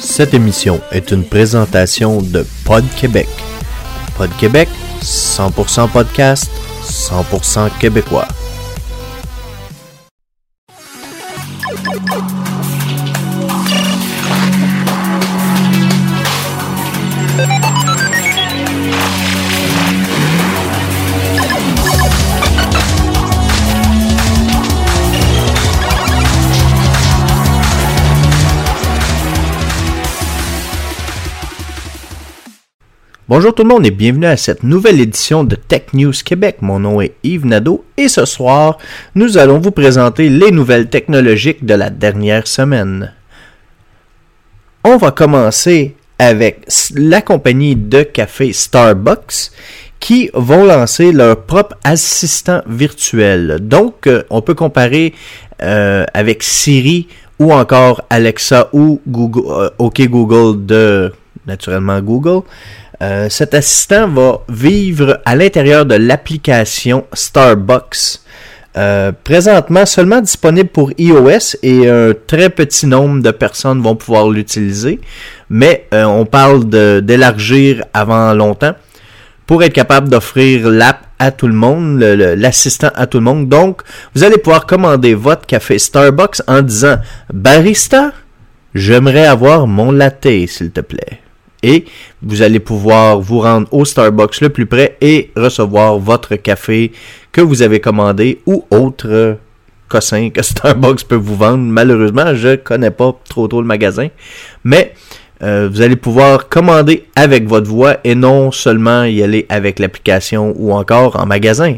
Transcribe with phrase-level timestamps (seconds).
[0.00, 3.28] Cette émission est une présentation de Pod Québec.
[4.16, 4.68] Pod Québec,
[5.02, 6.50] 100% podcast,
[6.82, 8.26] 100% québécois.
[33.30, 36.56] Bonjour tout le monde et bienvenue à cette nouvelle édition de Tech News Québec.
[36.62, 38.76] Mon nom est Yves Nadeau et ce soir,
[39.14, 43.12] nous allons vous présenter les nouvelles technologiques de la dernière semaine.
[44.82, 46.66] On va commencer avec
[46.96, 49.52] la compagnie de café Starbucks
[50.00, 53.58] qui vont lancer leur propre assistant virtuel.
[53.60, 55.14] Donc, euh, on peut comparer
[55.62, 57.06] euh, avec Siri
[57.38, 61.12] ou encore Alexa ou Google, euh, OK Google de
[61.46, 62.42] naturellement Google.
[63.02, 68.20] Euh, cet assistant va vivre à l'intérieur de l'application Starbucks.
[68.76, 74.28] Euh, présentement seulement disponible pour iOS et un très petit nombre de personnes vont pouvoir
[74.28, 75.00] l'utiliser.
[75.48, 76.68] Mais euh, on parle
[77.02, 78.74] d'élargir avant longtemps
[79.46, 83.48] pour être capable d'offrir l'app à tout le monde, l'assistant à tout le monde.
[83.48, 83.82] Donc,
[84.14, 86.98] vous allez pouvoir commander votre café Starbucks en disant
[87.32, 88.12] Barista,
[88.74, 91.20] j'aimerais avoir mon latte, s'il te plaît
[91.62, 91.84] et
[92.22, 96.92] vous allez pouvoir vous rendre au Starbucks le plus près et recevoir votre café
[97.32, 99.36] que vous avez commandé ou autre
[99.88, 101.64] cossin que Starbucks peut vous vendre.
[101.64, 104.08] Malheureusement, je connais pas trop trop le magasin,
[104.64, 104.94] mais
[105.42, 110.54] euh, vous allez pouvoir commander avec votre voix et non seulement y aller avec l'application
[110.56, 111.76] ou encore en magasin.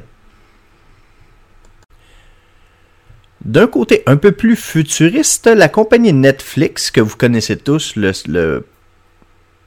[3.45, 8.65] D'un côté un peu plus futuriste, la compagnie Netflix, que vous connaissez tous, le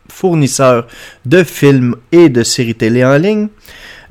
[0.09, 0.87] fournisseurs
[1.25, 3.47] de films et de séries télé en ligne,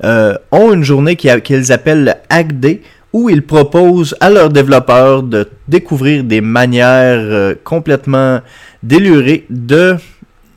[0.03, 2.79] euh, ont une journée qu'ils appellent le
[3.13, 8.41] où ils proposent à leurs développeurs de découvrir des manières euh, complètement
[8.83, 9.95] délurées de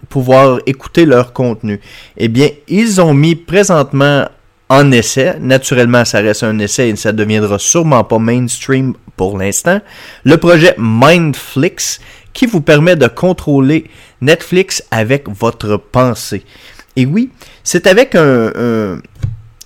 [0.08, 1.80] pouvoir écouter leur contenu.
[2.16, 4.26] Eh bien, ils ont mis présentement
[4.68, 9.80] en essai, naturellement ça reste un essai et ça deviendra sûrement pas mainstream pour l'instant,
[10.24, 12.00] le projet Mindflix
[12.38, 13.90] qui vous permet de contrôler
[14.20, 16.44] Netflix avec votre pensée.
[16.94, 17.30] Et oui,
[17.64, 19.00] c'est avec un,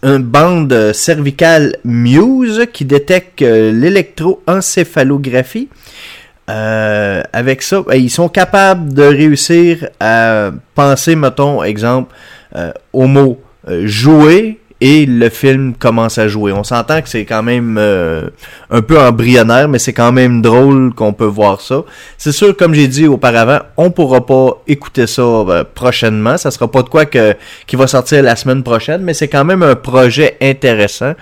[0.02, 5.68] bande cervicale Muse qui détecte euh, l'électroencéphalographie.
[6.48, 12.14] Euh, avec ça, ben, ils sont capables de réussir à penser, mettons, exemple,
[12.56, 13.38] euh, au mot
[13.84, 16.50] jouer et le film commence à jouer.
[16.52, 18.28] On s'entend que c'est quand même euh,
[18.68, 21.84] un peu embryonnaire, mais c'est quand même drôle qu'on peut voir ça.
[22.18, 26.36] C'est sûr, comme j'ai dit auparavant, on pourra pas écouter ça euh, prochainement.
[26.36, 27.36] Ça sera pas de quoi que
[27.74, 31.12] va sortir la semaine prochaine, mais c'est quand même un projet intéressant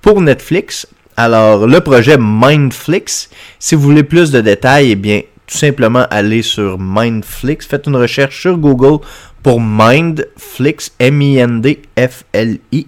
[0.00, 0.86] pour Netflix.
[1.16, 6.42] Alors, le projet Mindflix, si vous voulez plus de détails, eh bien, tout simplement aller
[6.42, 7.66] sur Mindflix.
[7.66, 9.04] Faites une recherche sur Google
[9.42, 12.86] pour Mindflix, M-I-N-D-F-L-I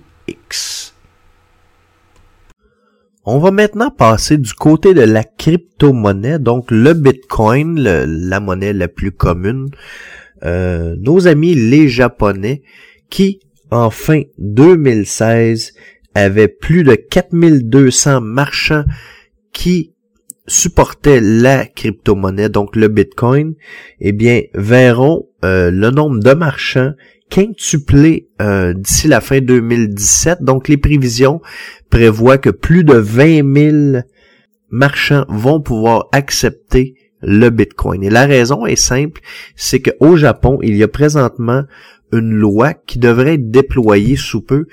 [3.24, 8.88] on va maintenant passer du côté de la crypto-monnaie, donc le Bitcoin, la monnaie la
[8.88, 9.68] plus commune.
[10.42, 12.62] Euh, nos amis les Japonais
[13.10, 13.40] qui,
[13.70, 15.74] en fin 2016,
[16.14, 18.84] avaient plus de 4200 marchands
[19.52, 19.92] qui
[20.46, 23.54] supportaient la crypto-monnaie, donc le Bitcoin,
[24.00, 26.94] eh bien, verront euh, le nombre de marchands
[27.30, 30.42] quintuplé euh, d'ici la fin 2017.
[30.42, 31.40] Donc les prévisions
[31.88, 34.02] prévoient que plus de 20 000
[34.68, 38.02] marchands vont pouvoir accepter le Bitcoin.
[38.02, 39.20] Et la raison est simple,
[39.56, 41.64] c'est qu'au Japon, il y a présentement
[42.12, 44.66] une loi qui devrait être déployée sous peu,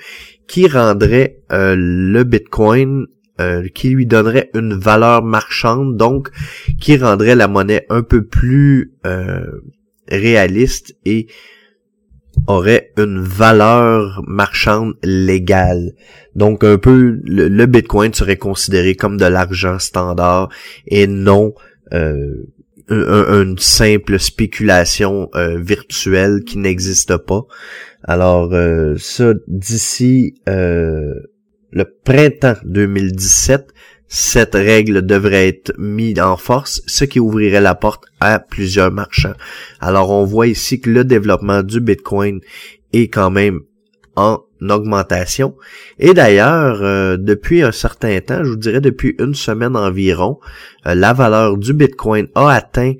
[0.48, 3.06] qui rendrait euh, le Bitcoin,
[3.40, 6.30] euh, qui lui donnerait une valeur marchande, donc
[6.80, 8.92] qui rendrait la monnaie un peu plus
[10.10, 11.28] réaliste et
[12.48, 15.92] aurait une valeur marchande légale.
[16.34, 20.48] Donc un peu le, Bitcoin serait considéré comme de l'argent standard
[20.86, 21.54] et non
[21.92, 22.44] euh,
[22.90, 27.42] une simple spéculation euh, virtuelle qui n'existe pas.
[28.02, 33.74] Alors euh, ça d'ici le printemps 2017,
[34.08, 39.34] cette règle devrait être mise en force, ce qui ouvrirait la porte à plusieurs marchands.
[39.80, 42.40] Alors on voit ici que le développement du Bitcoin
[42.92, 43.60] est quand même
[44.16, 45.54] en augmentation.
[45.98, 50.40] Et d'ailleurs, euh, depuis un certain temps, je vous dirais depuis une semaine environ,
[50.86, 52.94] euh, la valeur du Bitcoin a atteint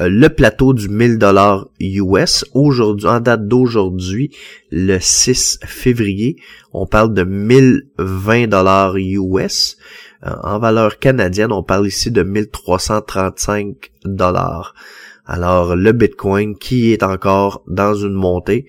[0.00, 4.30] euh, le plateau du 1000 dollars US aujourd'hui en date d'aujourd'hui
[4.70, 6.36] le 6 février
[6.72, 9.76] on parle de 1020 dollars US
[10.22, 14.74] en valeur canadienne on parle ici de 1335 dollars
[15.26, 18.66] alors le Bitcoin qui est encore dans une montée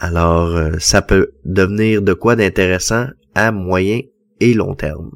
[0.00, 4.00] alors euh, ça peut devenir de quoi d'intéressant à moyen
[4.40, 5.10] et long terme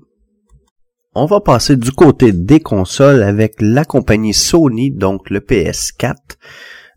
[1.18, 6.14] on va passer du côté des consoles avec la compagnie Sony, donc le PS4.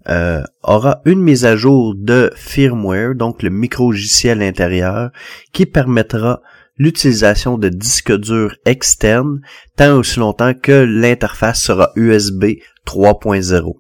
[0.09, 5.11] Euh, aura une mise à jour de firmware, donc le micro-logiciel intérieur,
[5.53, 6.41] qui permettra
[6.79, 9.41] l'utilisation de disques durs externes
[9.75, 12.55] tant aussi longtemps que l'interface sera USB
[12.87, 13.75] 3.0.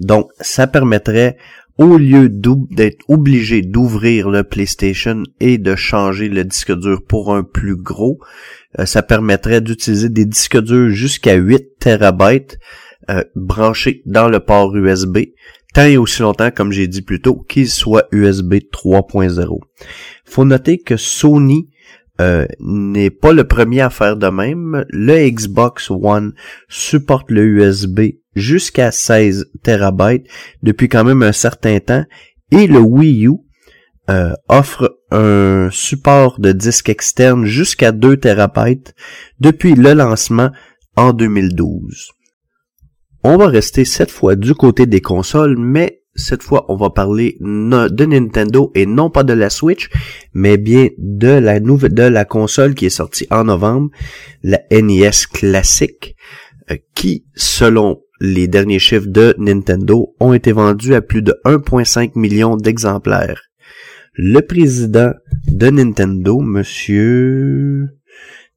[0.00, 1.36] Donc, ça permettrait
[1.78, 7.42] au lieu d'être obligé d'ouvrir le PlayStation et de changer le disque dur pour un
[7.42, 8.18] plus gros,
[8.78, 12.22] euh, ça permettrait d'utiliser des disques durs jusqu'à 8 TB
[13.10, 15.18] euh, branchés dans le port USB,
[15.74, 19.60] tant et aussi longtemps, comme j'ai dit plus tôt, qu'il soit USB 3.0.
[20.24, 21.68] Faut noter que Sony
[22.20, 24.84] euh, n'est pas le premier à faire de même.
[24.90, 26.32] Le Xbox One
[26.68, 28.00] supporte le USB
[28.34, 30.24] jusqu'à 16 TB
[30.62, 32.04] depuis quand même un certain temps
[32.50, 33.32] et le Wii U
[34.08, 38.58] euh, offre un support de disque externe jusqu'à 2 TB
[39.40, 40.50] depuis le lancement
[40.96, 42.12] en 2012.
[43.24, 47.36] On va rester cette fois du côté des consoles, mais cette fois, on va parler
[47.40, 49.88] de Nintendo et non pas de la Switch,
[50.32, 53.90] mais bien de la nouvelle, de la console qui est sortie en novembre,
[54.42, 56.16] la NES classique,
[56.70, 62.12] euh, qui, selon les derniers chiffres de Nintendo, ont été vendus à plus de 1,5
[62.18, 63.42] million d'exemplaires.
[64.14, 65.12] Le président
[65.46, 67.88] de Nintendo, monsieur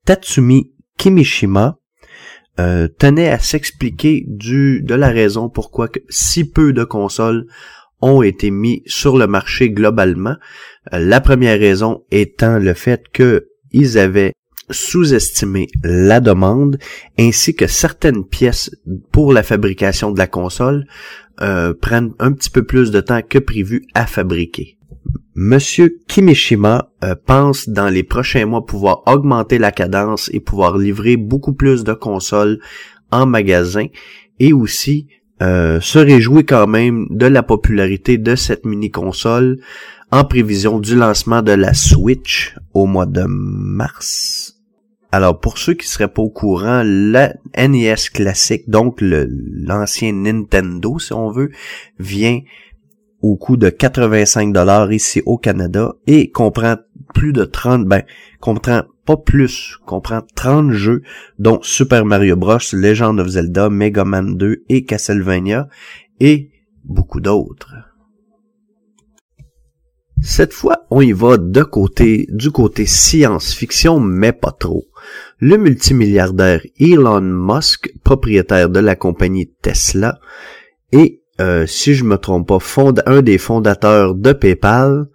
[0.05, 1.78] Tatsumi Kimishima,
[2.59, 7.45] euh, tenait à s'expliquer du de la raison pourquoi si peu de consoles
[8.01, 10.35] ont été mis sur le marché globalement.
[10.93, 14.33] Euh, la première raison étant le fait que ils avaient
[14.71, 16.77] sous-estimé la demande
[17.17, 18.71] ainsi que certaines pièces
[19.11, 20.85] pour la fabrication de la console
[21.41, 24.78] euh, prennent un petit peu plus de temps que prévu à fabriquer.
[25.35, 31.15] Monsieur Kimishima euh, pense dans les prochains mois pouvoir augmenter la cadence et pouvoir livrer
[31.15, 32.59] beaucoup plus de consoles
[33.11, 33.85] en magasin
[34.39, 35.07] et aussi
[35.41, 39.59] euh, se réjouit quand même de la popularité de cette mini-console
[40.11, 44.57] en prévision du lancement de la Switch au mois de mars.
[45.11, 51.13] Alors pour ceux qui seraient pas au courant, la NES classique, donc l'ancien Nintendo si
[51.13, 51.51] on veut,
[51.97, 52.41] vient
[53.21, 56.77] au coût de 85 dollars ici au Canada et comprend
[57.13, 58.03] plus de 30, ben,
[58.39, 61.01] comprend pas plus, comprend 30 jeux,
[61.39, 65.67] dont Super Mario Bros, Legend of Zelda, Mega Man 2 et Castlevania,
[66.19, 66.51] et
[66.85, 67.73] beaucoup d'autres.
[70.21, 74.85] Cette fois, on y va de côté, du côté science-fiction, mais pas trop.
[75.39, 80.19] Le multimilliardaire Elon Musk, propriétaire de la compagnie Tesla,
[80.91, 82.59] et euh, si je me trompe pas,
[83.05, 85.07] un des fondateurs de PayPal,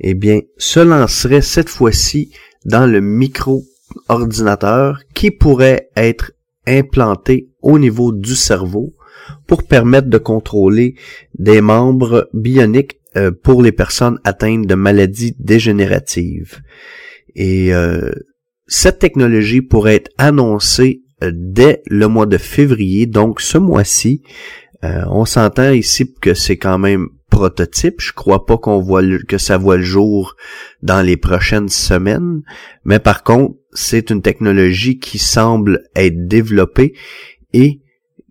[0.00, 2.32] eh bien, se lancerait cette fois-ci
[2.64, 6.32] dans le micro-ordinateur qui pourrait être
[6.66, 8.94] implanté au niveau du cerveau
[9.46, 10.96] pour permettre de contrôler
[11.38, 16.60] des membres bioniques euh, pour les personnes atteintes de maladies dégénératives.
[17.36, 18.10] Et euh,
[18.66, 24.22] cette technologie pourrait être annoncée dès le mois de février, donc ce mois-ci,
[24.84, 28.00] euh, on s'entend ici que c'est quand même prototype.
[28.00, 30.36] Je crois pas qu'on voit que ça voit le jour
[30.82, 32.42] dans les prochaines semaines.
[32.84, 36.94] Mais par contre, c'est une technologie qui semble être développée
[37.52, 37.80] et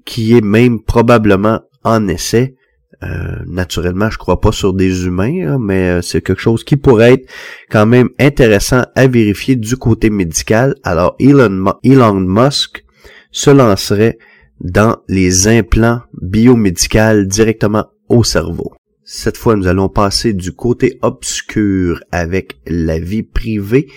[0.05, 2.55] qui est même probablement en essai.
[3.03, 7.13] Euh, naturellement, je crois pas sur des humains, mais euh, c'est quelque chose qui pourrait
[7.13, 7.29] être
[7.71, 10.75] quand même intéressant à vérifier du côté médical.
[10.83, 12.85] Alors Elon, Elon Musk
[13.31, 14.19] se lancerait
[14.63, 18.71] dans les implants biomédicaux directement au cerveau.
[19.03, 23.87] Cette fois, nous allons passer du côté obscur avec la vie privée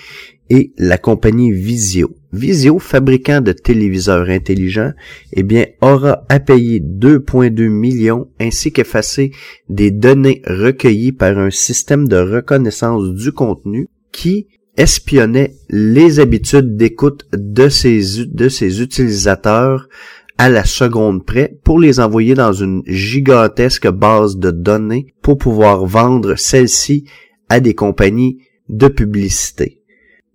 [0.50, 2.16] et la compagnie Visio.
[2.32, 4.92] Visio, fabricant de téléviseurs intelligents,
[5.32, 9.30] eh bien, aura à payer 2,2 millions ainsi qu'effacer
[9.68, 17.26] des données recueillies par un système de reconnaissance du contenu qui espionnait les habitudes d'écoute
[17.32, 19.88] de ses, de ses utilisateurs
[20.38, 25.86] à la seconde près pour les envoyer dans une gigantesque base de données pour pouvoir
[25.86, 27.04] vendre celles-ci
[27.48, 28.38] à des compagnies
[28.68, 29.80] de publicité.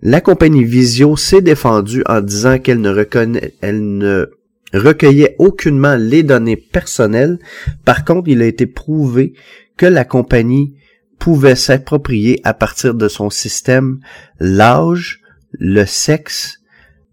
[0.02, 4.26] La compagnie Visio s'est défendue en disant qu'elle ne
[4.74, 7.40] recueillait aucunement les données personnelles.
[7.84, 9.34] Par contre, il a été prouvé
[9.76, 10.76] que la compagnie
[11.18, 14.00] pouvait s'approprier à partir de son système
[14.40, 15.20] l'âge,
[15.52, 16.60] le sexe,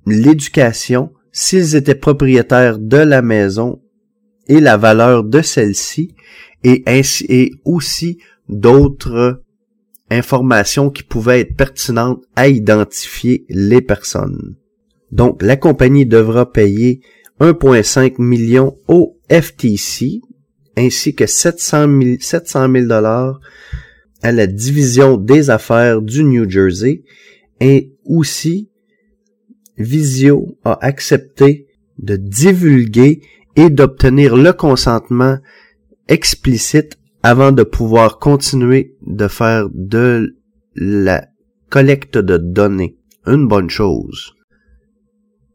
[0.07, 3.83] l'éducation, s'ils étaient propriétaires de la maison
[4.49, 6.15] et la valeur de celle-ci,
[6.65, 6.83] et
[7.67, 8.17] aussi
[8.49, 9.43] d'autres
[10.11, 14.57] informations qui pouvaient être pertinentes à identifier les personnes.
[15.13, 17.03] Donc, la compagnie devra payer
[17.39, 20.23] 1,5 million au FTC,
[20.75, 21.87] ainsi que 700
[22.19, 23.41] 000, dollars
[24.23, 27.03] à la division des affaires du New Jersey,
[27.61, 28.71] et aussi
[29.79, 31.67] Visio a accepté
[31.99, 33.21] de divulguer
[33.57, 35.39] et d'obtenir le consentement
[36.09, 40.37] explicite avant de pouvoir continuer de faire de
[40.75, 41.27] la
[41.71, 42.97] collecte de données.
[43.27, 44.35] Une bonne chose.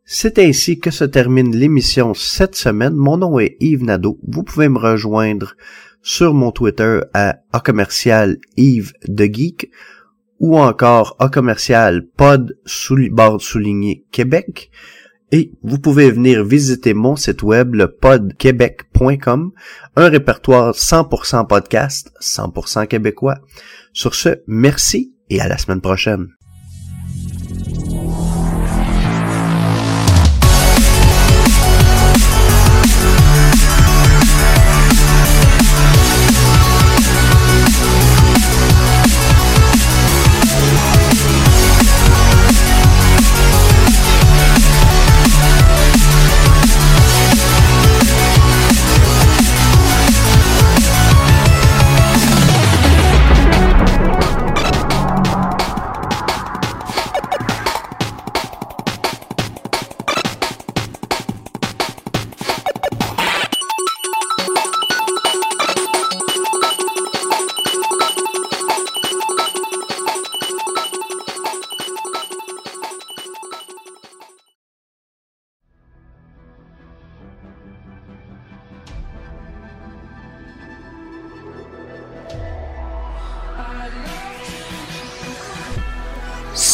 [0.04, 2.96] C'est ainsi que se termine l'émission cette semaine.
[2.96, 4.20] Mon nom est Yves Nadeau.
[4.28, 5.56] Vous pouvez me rejoindre
[6.02, 9.72] sur mon Twitter à A commercial Yves de Geek
[10.42, 14.72] ou encore A commercial pod souligné Québec.
[15.32, 19.52] Et vous pouvez venir visiter mon site web, le podquebec.com,
[19.96, 23.38] un répertoire 100% podcast, 100% québécois.
[23.94, 26.41] Sur ce, merci et à la semaine prochaine.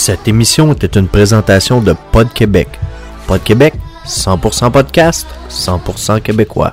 [0.07, 2.69] Cette émission était une présentation de Pod Québec.
[3.27, 3.73] Pod Québec,
[4.05, 6.71] 100% podcast, 100% québécois.